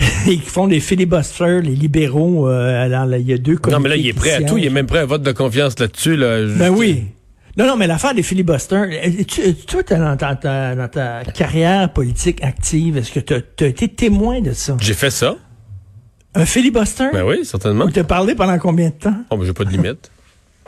Ils 0.26 0.40
font 0.40 0.68
des 0.68 0.80
filibusters, 0.80 1.62
les 1.62 1.74
libéraux. 1.74 2.48
Euh, 2.48 2.84
alors, 2.84 3.14
il 3.16 3.28
y 3.28 3.32
a 3.32 3.38
deux. 3.38 3.58
Non, 3.70 3.80
mais 3.80 3.88
là, 3.88 3.96
il 3.96 4.06
est 4.06 4.12
prêt 4.12 4.32
à 4.32 4.42
tout. 4.42 4.58
Il 4.58 4.64
est 4.64 4.70
même 4.70 4.86
prêt 4.86 5.00
à 5.00 5.06
vote 5.06 5.22
de 5.22 5.32
confiance 5.32 5.78
là-dessus. 5.78 6.16
Là, 6.16 6.42
ben 6.58 6.70
oui. 6.70 7.04
Non, 7.56 7.66
non, 7.66 7.76
mais 7.76 7.86
l'affaire 7.86 8.14
des 8.14 8.22
filibusters, 8.22 8.88
tu, 9.28 9.54
toi, 9.54 9.82
dans 9.82 10.16
ta, 10.16 10.74
dans 10.74 10.88
ta 10.88 11.22
carrière 11.24 11.92
politique 11.92 12.42
active, 12.42 12.96
est-ce 12.96 13.12
que 13.12 13.20
tu 13.20 13.64
as, 13.64 13.66
été 13.66 13.88
témoin 13.88 14.40
de 14.40 14.52
ça? 14.52 14.76
J'ai 14.80 14.94
fait 14.94 15.10
ça. 15.10 15.36
Un 16.34 16.46
filibuster? 16.46 17.08
Ben 17.12 17.24
oui, 17.24 17.44
certainement. 17.44 17.88
Tu 17.88 18.00
as 18.00 18.04
parlé 18.04 18.34
pendant 18.34 18.58
combien 18.58 18.88
de 18.88 18.94
temps? 18.94 19.14
Oh, 19.28 19.36
ben, 19.36 19.44
j'ai 19.44 19.52
pas 19.52 19.64
de 19.64 19.70
limite. 19.70 20.10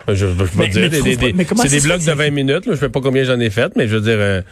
Je, 0.09 0.27
peux 0.27 0.47
pas 0.47 0.67
dire. 0.67 0.91
c'est 0.93 1.69
des 1.69 1.81
blocs 1.81 2.05
de 2.05 2.13
20 2.13 2.31
minutes. 2.31 2.67
Là, 2.67 2.75
je 2.75 2.81
sais 2.81 2.89
pas 2.91 3.01
combien 3.01 3.25
j'en 3.25 3.41
ai 3.41 3.49
fait, 3.49 3.75
mais 3.75 3.89
je 3.89 3.97
veux 3.97 4.03
dire, 4.03 4.19
euh, 4.19 4.43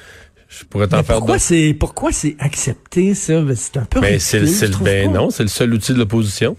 je 0.48 0.64
pourrais 0.64 0.88
t'en 0.88 1.02
faire 1.02 1.16
pourquoi 1.16 1.38
c'est 1.38 1.76
Pourquoi 1.78 2.12
c'est 2.12 2.36
accepté, 2.38 3.14
ça? 3.14 3.42
C'est 3.54 3.76
un 3.76 3.84
peu 3.84 4.00
ben, 4.00 4.18
ridicule, 4.18 4.70
Ben 4.80 5.12
non, 5.12 5.28
c'est 5.28 5.42
le 5.42 5.50
seul 5.50 5.74
outil 5.74 5.92
de 5.92 5.98
l'opposition. 5.98 6.56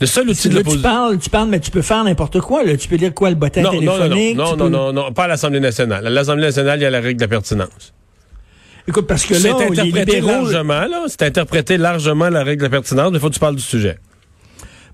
Le 0.00 0.06
seul 0.06 0.28
outil 0.30 0.48
de 0.48 0.54
l'opposition. 0.54 0.80
Tu 0.80 0.82
parles, 0.82 1.18
tu 1.18 1.30
parles, 1.30 1.48
mais 1.48 1.60
tu 1.60 1.70
peux 1.70 1.82
faire 1.82 2.02
n'importe 2.02 2.40
quoi. 2.40 2.64
Là. 2.64 2.76
Tu 2.76 2.88
peux 2.88 2.96
dire 2.96 3.12
quoi, 3.12 3.28
le 3.28 3.36
bottin 3.36 3.62
téléphonique? 3.70 4.36
Non, 4.36 4.56
non, 4.56 4.70
non, 4.70 4.70
non, 4.70 4.92
non, 4.92 5.12
pas 5.12 5.24
à 5.24 5.28
l'Assemblée 5.28 5.60
nationale. 5.60 6.06
À 6.06 6.10
l'Assemblée 6.10 6.46
nationale, 6.46 6.78
il 6.78 6.82
y 6.82 6.86
a 6.86 6.90
la 6.90 7.00
règle 7.00 7.16
de 7.16 7.24
la 7.24 7.28
pertinence. 7.28 7.92
Écoute, 8.88 9.06
parce 9.06 9.26
que 9.26 9.34
là, 9.34 9.40
c'est 9.40 9.50
interprété 9.50 10.20
largement, 10.20 10.80
là, 10.86 11.04
c'est 11.06 11.22
interprété 11.22 11.76
largement 11.76 12.30
la 12.30 12.42
règle 12.42 12.60
de 12.60 12.66
la 12.66 12.70
pertinence, 12.70 13.10
il 13.12 13.20
faut 13.20 13.28
que 13.28 13.34
tu 13.34 13.40
parles 13.40 13.56
du 13.56 13.62
sujet. 13.62 13.98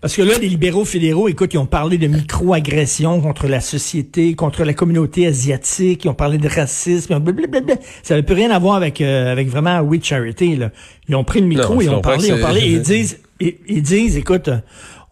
Parce 0.01 0.15
que 0.15 0.23
là, 0.23 0.35
les 0.39 0.49
libéraux 0.49 0.85
fédéraux, 0.85 1.29
écoute, 1.29 1.55
ils 1.55 1.59
ont 1.59 1.67
parlé 1.67 1.97
de 1.97 2.07
micro-agressions 2.07 3.21
contre 3.21 3.47
la 3.47 3.61
société, 3.61 4.35
contre 4.35 4.65
la 4.65 4.75
communauté 4.75 5.27
asiatique, 5.27 6.05
ils 6.05 6.09
ont 6.09 6.15
parlé 6.15 6.37
de 6.37 6.49
racisme, 6.49 7.19
blablabla. 7.19 7.77
Ça 8.03 8.17
n'a 8.17 8.23
plus 8.23 8.35
rien 8.35 8.51
à 8.51 8.59
voir 8.59 8.77
avec, 8.77 9.01
euh, 9.01 9.33
avec 9.33 9.49
vraiment 9.49 9.81
We 9.81 10.01
Charity. 10.03 10.57
Là. 10.57 10.71
Ils 11.09 11.17
ont 11.17 11.25
pris 11.25 11.41
le 11.41 11.47
micro, 11.47 11.81
ils 11.81 11.89
ont 11.89 12.03
parlé, 12.03 12.29
ils 12.29 12.35
ont 12.35 12.41
parlé, 12.41 12.61
et 12.61 12.73
ils 12.73 12.83
disent 12.83 13.19
ils 13.41 13.83
disent, 13.83 14.17
écoute, 14.17 14.51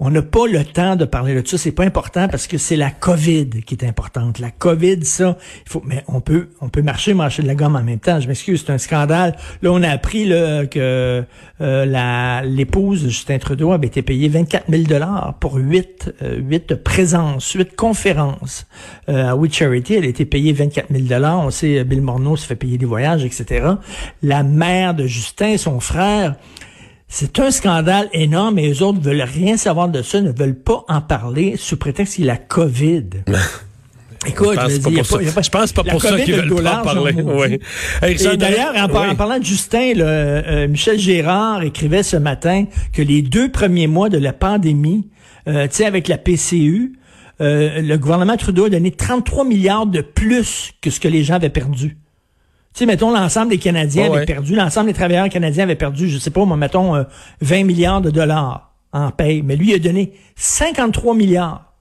on 0.00 0.10
n'a 0.10 0.22
pas 0.22 0.46
le 0.46 0.64
temps 0.64 0.96
de 0.96 1.04
parler 1.04 1.40
de 1.40 1.46
ça, 1.46 1.56
c'est 1.56 1.72
pas 1.72 1.84
important 1.84 2.28
parce 2.28 2.46
que 2.46 2.58
c'est 2.58 2.76
la 2.76 2.90
COVID 2.90 3.48
qui 3.64 3.74
est 3.74 3.84
importante. 3.84 4.38
La 4.38 4.50
COVID, 4.50 5.04
ça, 5.04 5.38
il 5.64 5.70
faut, 5.70 5.82
mais 5.84 6.02
on 6.08 6.20
peut, 6.20 6.48
on 6.60 6.68
peut 6.68 6.82
marcher, 6.82 7.14
marcher 7.14 7.42
de 7.42 7.46
la 7.46 7.54
gomme 7.54 7.76
en 7.76 7.82
même 7.82 8.00
temps. 8.00 8.18
Je 8.20 8.26
m'excuse, 8.26 8.64
c'est 8.66 8.72
un 8.72 8.78
scandale. 8.78 9.36
Là, 9.62 9.70
on 9.70 9.82
a 9.82 9.88
appris 9.88 10.26
là, 10.26 10.66
que 10.66 11.24
euh, 11.60 11.84
la 11.86 12.42
l'épouse 12.44 13.04
de 13.04 13.08
Justin 13.08 13.38
Trudeau 13.38 13.72
avait 13.72 13.86
été 13.86 14.02
payée 14.02 14.28
24 14.28 14.64
000 14.68 14.82
dollars 14.84 15.34
pour 15.38 15.54
huit, 15.54 16.12
euh, 16.22 16.38
huit 16.38 16.74
présences, 16.74 17.52
huit 17.52 17.76
conférences 17.76 18.66
euh, 19.08 19.30
à 19.30 19.36
We 19.36 19.52
Charity. 19.52 19.94
Elle 19.94 20.04
a 20.04 20.08
été 20.08 20.24
payée 20.24 20.52
24 20.52 20.86
000 20.90 21.04
dollars. 21.04 21.38
On 21.40 21.50
sait, 21.50 21.84
Bill 21.84 22.02
Morneau 22.02 22.36
se 22.36 22.46
fait 22.46 22.56
payer 22.56 22.78
des 22.78 22.86
voyages, 22.86 23.24
etc. 23.24 23.66
La 24.22 24.42
mère 24.42 24.94
de 24.94 25.06
Justin, 25.06 25.56
son 25.56 25.78
frère 25.78 26.34
c'est 27.16 27.38
un 27.38 27.52
scandale 27.52 28.08
énorme 28.12 28.58
et 28.58 28.62
les 28.62 28.82
autres 28.82 28.98
veulent 29.00 29.22
rien 29.22 29.56
savoir 29.56 29.88
de 29.88 30.02
ça, 30.02 30.20
ne 30.20 30.32
veulent 30.32 30.58
pas 30.58 30.84
en 30.88 31.00
parler 31.00 31.54
sous 31.56 31.76
prétexte 31.76 32.16
qu'il 32.16 32.24
y 32.24 32.28
a 32.28 32.32
la 32.32 32.38
COVID. 32.38 33.04
Écoute, 34.26 34.58
je 34.58 35.48
pense 35.48 35.72
pas 35.72 35.84
pour 35.84 36.02
ça 36.02 36.20
qu'ils 36.20 36.34
veulent 36.34 36.60
pas 36.60 36.80
en 36.80 36.82
parler. 36.82 37.14
Oui. 37.22 37.60
Et 38.02 38.36
d'ailleurs, 38.36 38.74
en, 38.76 39.14
parlant 39.14 39.38
de 39.38 39.44
Justin, 39.44 39.92
euh, 40.00 40.66
Michel 40.66 40.98
Gérard 40.98 41.62
écrivait 41.62 42.02
ce 42.02 42.16
matin 42.16 42.64
que 42.92 43.02
les 43.02 43.22
deux 43.22 43.48
premiers 43.48 43.86
mois 43.86 44.08
de 44.08 44.18
la 44.18 44.32
pandémie, 44.32 45.06
euh, 45.46 45.68
tu 45.68 45.76
sais, 45.76 45.84
avec 45.84 46.08
la 46.08 46.18
PCU, 46.18 46.94
euh, 47.40 47.80
le 47.80 47.96
gouvernement 47.96 48.36
Trudeau 48.36 48.64
a 48.64 48.70
donné 48.70 48.90
33 48.90 49.44
milliards 49.44 49.86
de 49.86 50.00
plus 50.00 50.72
que 50.80 50.90
ce 50.90 50.98
que 50.98 51.06
les 51.06 51.22
gens 51.22 51.34
avaient 51.34 51.48
perdu. 51.48 51.96
Tu 52.74 52.80
sais, 52.80 52.86
mettons, 52.86 53.12
l'ensemble 53.12 53.50
des 53.50 53.58
Canadiens 53.58 54.12
avaient 54.12 54.26
perdu, 54.26 54.56
l'ensemble 54.56 54.88
des 54.88 54.94
travailleurs 54.94 55.28
canadiens 55.28 55.62
avaient 55.62 55.76
perdu, 55.76 56.08
je 56.08 56.18
sais 56.18 56.30
pas, 56.30 56.44
moi, 56.44 56.56
mettons, 56.56 57.04
20 57.40 57.60
euh, 57.60 57.64
milliards 57.64 58.00
de 58.00 58.10
dollars 58.10 58.74
en 58.92 59.12
paye. 59.12 59.42
Mais 59.42 59.54
lui, 59.54 59.70
il 59.70 59.74
a 59.74 59.78
donné 59.78 60.12
53 60.34 61.14
milliards. 61.14 61.73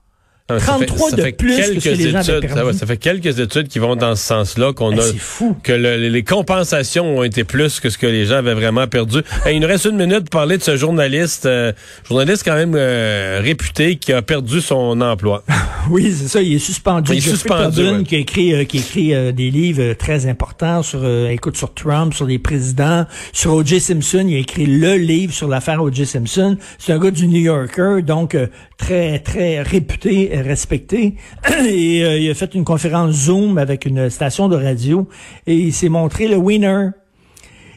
33 0.49 1.11
de 1.11 1.31
plus 1.31 1.55
que 1.55 1.79
ce 1.79 1.89
que 1.89 1.95
les 1.95 2.09
gens 2.09 2.21
études, 2.21 2.49
ça, 2.49 2.73
ça, 2.73 2.85
fait 2.85 2.97
quelques 2.97 3.39
études 3.39 3.69
qui 3.69 3.79
vont 3.79 3.95
dans 3.95 4.13
ce 4.17 4.23
sens-là 4.25 4.73
qu'on 4.73 4.91
ben, 4.91 4.99
a 4.99 5.13
fou. 5.17 5.55
que 5.63 5.71
les 5.71 6.23
compensations 6.23 7.17
ont 7.17 7.23
été 7.23 7.45
plus 7.45 7.79
que 7.79 7.89
ce 7.89 7.97
que 7.97 8.07
les 8.07 8.25
gens 8.25 8.35
avaient 8.35 8.53
vraiment 8.53 8.85
perdu. 8.87 9.19
il 9.49 9.61
nous 9.61 9.67
reste 9.67 9.85
une 9.85 9.95
minute 9.95 10.29
pour 10.29 10.41
parler 10.41 10.57
de 10.57 10.63
ce 10.63 10.75
journaliste, 10.75 11.45
euh, 11.45 11.71
journaliste 12.05 12.43
quand 12.43 12.55
même 12.55 12.73
euh, 12.75 13.39
réputé 13.41 13.95
qui 13.95 14.11
a 14.11 14.21
perdu 14.21 14.59
son 14.59 14.99
emploi. 14.99 15.45
oui, 15.89 16.13
c'est 16.13 16.27
ça. 16.27 16.41
Il 16.41 16.55
est 16.55 16.59
suspendu. 16.59 17.13
Il 17.13 17.19
est 17.19 17.21
suspendu. 17.21 18.03
Qui 18.03 18.15
a 18.15 18.19
écrit, 18.19 18.53
euh, 18.53 18.65
qui 18.65 18.79
écrit 18.79 19.33
des 19.33 19.49
livres 19.49 19.93
très 19.93 20.25
importants 20.25 20.83
sur, 20.83 21.07
écoute, 21.29 21.55
sur 21.55 21.73
Trump, 21.73 22.13
sur 22.13 22.25
les 22.25 22.37
présidents, 22.37 23.05
sur 23.31 23.53
O.J. 23.53 23.79
Simpson. 23.79 24.25
Il 24.27 24.35
a 24.35 24.39
écrit 24.39 24.65
le 24.65 24.95
livre 24.95 25.33
sur 25.33 25.47
l'affaire 25.47 25.81
O.J. 25.81 26.05
Simpson. 26.05 26.57
C'est 26.79 26.91
un 26.91 26.99
gars 26.99 27.11
du 27.11 27.27
New 27.27 27.41
Yorker, 27.41 28.01
donc 28.05 28.35
très 28.83 29.19
très 29.19 29.61
réputé 29.61 30.31
respecté. 30.41 31.15
Et 31.65 32.03
euh, 32.03 32.19
il 32.19 32.29
a 32.29 32.33
fait 32.33 32.53
une 32.53 32.65
conférence 32.65 33.11
Zoom 33.11 33.57
avec 33.57 33.85
une 33.85 34.09
station 34.09 34.49
de 34.49 34.57
radio 34.57 35.07
et 35.47 35.55
il 35.55 35.73
s'est 35.73 35.89
montré 35.89 36.27
le 36.27 36.35
winner. 36.35 36.89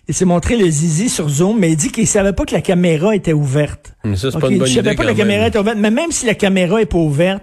Il 0.09 0.15
s'est 0.15 0.25
montré 0.25 0.57
le 0.57 0.69
zizi 0.69 1.09
sur 1.09 1.29
Zoom, 1.29 1.59
mais 1.59 1.73
il 1.73 1.77
dit 1.77 1.91
qu'il 1.91 2.07
savait 2.07 2.33
pas 2.33 2.45
que 2.45 2.55
la 2.55 2.61
caméra 2.61 3.15
était 3.15 3.33
ouverte. 3.33 3.95
Mais 4.05 4.17
ça, 4.17 4.31
c'est 4.31 4.39
pas 4.39 4.49
une 4.49 4.59
bonne 4.59 4.69
il 4.69 4.75
savait 4.75 4.95
pas 4.95 5.03
que 5.03 5.09
la 5.09 5.15
caméra 5.15 5.49
était 5.49 5.59
ouverte. 5.59 5.79
Mais 5.79 5.91
même 5.91 6.13
si 6.13 6.27
la 6.27 6.35
caméra 6.35 6.81
est 6.81 6.87
pas 6.87 6.99
ouverte, 6.99 7.43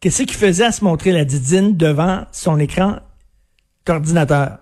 qu'est-ce 0.00 0.22
qu'il 0.22 0.36
faisait 0.36 0.64
à 0.64 0.72
se 0.72 0.84
montrer 0.84 1.12
la 1.12 1.24
didine 1.24 1.76
devant 1.76 2.24
son 2.32 2.58
écran 2.58 2.96
d'ordinateur? 3.86 4.58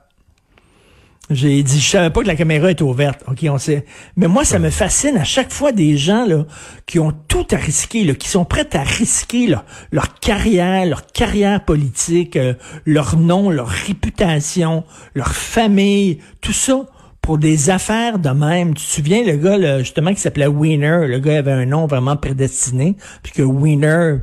J'ai 1.30 1.62
dit, 1.62 1.78
je 1.78 1.88
savais 1.88 2.10
pas 2.10 2.22
que 2.22 2.26
la 2.26 2.34
caméra 2.34 2.72
était 2.72 2.82
ouverte. 2.82 3.22
OK, 3.28 3.46
on 3.49 3.58
sait. 3.58 3.84
Mais 4.16 4.26
moi, 4.26 4.44
ça 4.44 4.58
me 4.58 4.68
fascine 4.68 5.16
à 5.16 5.22
chaque 5.22 5.52
fois 5.52 5.70
des 5.70 5.96
gens 5.96 6.26
là 6.26 6.44
qui 6.87 6.99
ont 6.99 7.12
tout 7.28 7.46
à 7.52 7.56
risquer, 7.56 8.02
là, 8.02 8.14
qui 8.14 8.28
sont 8.28 8.44
prêts 8.44 8.68
à 8.75 8.82
risquer 8.82 9.46
leur 9.92 10.14
carrière, 10.18 10.84
leur 10.87 11.06
carrière 11.06 11.64
politique, 11.64 12.34
euh, 12.34 12.54
leur 12.84 13.16
nom, 13.16 13.49
leur 13.49 13.68
réputation, 13.68 14.82
leur 15.14 15.32
famille, 15.32 16.18
tout 16.40 16.52
ça 16.52 16.87
pour 17.22 17.38
des 17.38 17.70
affaires 17.70 18.18
de 18.18 18.30
même. 18.30 18.75
Tu 18.75 18.84
te 18.84 18.90
souviens 18.90 19.22
le 19.25 19.37
gars 19.37 19.78
justement 19.78 20.12
qui 20.12 20.20
s'appelait 20.20 20.49
Wiener, 20.49 21.06
le 21.06 21.20
gars 21.20 21.38
avait 21.38 21.52
un 21.52 21.66
nom 21.66 21.87
vraiment 21.87 22.16
prédestiné, 22.16 22.96
puis 23.22 23.32
que 23.32 23.42
Wiener 23.42 24.16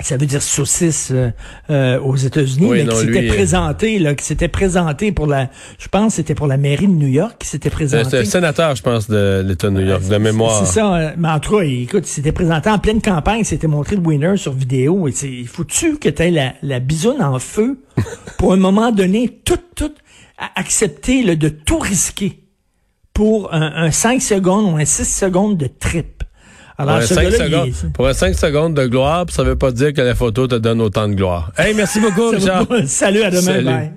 ça 0.00 0.16
veut 0.16 0.26
dire 0.26 0.42
saucisse 0.42 1.10
euh, 1.12 1.30
euh, 1.70 2.00
aux 2.00 2.16
États-Unis, 2.16 2.68
mais 2.70 2.86
qui 2.86 2.96
s'était 2.96 3.28
euh, 3.28 3.34
présenté, 3.34 3.98
là, 3.98 4.14
qui 4.14 4.24
s'était 4.24 4.48
présenté 4.48 5.12
pour 5.12 5.26
la, 5.26 5.48
je 5.78 5.88
pense, 5.88 6.14
c'était 6.14 6.34
pour 6.34 6.46
la 6.46 6.56
mairie 6.56 6.86
de 6.86 6.92
New 6.92 7.08
York, 7.08 7.36
qui 7.38 7.48
s'était 7.48 7.70
présenté. 7.70 8.04
C'était 8.04 8.24
sénateur, 8.24 8.76
je 8.76 8.82
pense, 8.82 9.08
de 9.08 9.42
l'État 9.44 9.68
de 9.68 9.74
New 9.74 9.86
York, 9.86 10.06
de 10.06 10.16
mémoire. 10.16 10.64
C'est 10.64 10.72
ça, 10.80 11.12
mais 11.16 11.28
en 11.28 11.40
tout 11.40 11.56
cas, 11.58 11.64
écoute, 11.64 12.08
il 12.08 12.12
s'était 12.12 12.32
présenté 12.32 12.70
en 12.70 12.78
pleine 12.78 13.02
campagne, 13.02 13.44
s'était 13.44 13.66
montré 13.66 13.96
le 13.96 14.02
winner 14.02 14.36
sur 14.36 14.52
vidéo, 14.52 15.08
et 15.08 15.12
c'est, 15.12 15.44
faut-tu 15.44 15.98
que 15.98 16.08
tu 16.08 16.30
la, 16.30 16.54
la 16.62 16.80
bisoune 16.80 17.22
en 17.22 17.38
feu 17.38 17.80
pour 18.38 18.52
un 18.52 18.56
moment 18.56 18.92
donné, 18.92 19.40
tout, 19.44 19.58
tout, 19.74 19.92
accepter 20.54 21.22
là, 21.22 21.34
de 21.34 21.48
tout 21.48 21.78
risquer 21.78 22.40
pour 23.12 23.52
un, 23.52 23.86
un 23.86 23.90
5 23.90 24.22
secondes 24.22 24.72
ou 24.72 24.76
un 24.76 24.84
6 24.84 25.04
secondes 25.04 25.56
de 25.56 25.66
trip. 25.66 26.22
Alors, 26.80 26.94
pour, 26.94 27.02
un 27.02 27.06
5 27.06 27.32
secondes, 27.32 27.92
pour 27.92 28.06
un 28.06 28.12
5 28.12 28.34
secondes 28.34 28.74
de 28.74 28.86
gloire, 28.86 29.26
ça 29.30 29.42
veut 29.42 29.56
pas 29.56 29.72
dire 29.72 29.92
que 29.92 30.00
la 30.00 30.14
photo 30.14 30.46
te 30.46 30.54
donne 30.54 30.80
autant 30.80 31.08
de 31.08 31.14
gloire. 31.14 31.50
Hey, 31.58 31.74
merci 31.74 31.98
beaucoup, 32.00 32.28
Richard. 32.30 32.66
Salut, 32.86 33.22
à 33.22 33.30
demain. 33.30 33.62
Bye. 33.62 33.92